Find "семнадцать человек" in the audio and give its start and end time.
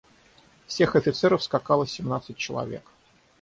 1.85-2.87